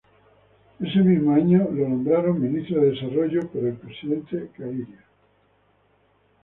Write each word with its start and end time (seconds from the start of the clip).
Ese 0.79 0.97
mismo 1.03 1.31
año 1.35 1.63
fue 1.67 1.81
nombrado 1.87 2.33
Ministro 2.33 2.81
de 2.81 2.89
Desarrollo 2.89 3.41
por 3.51 3.63
el 3.63 3.75
presidente 3.75 4.49
Gaviria. 4.57 5.05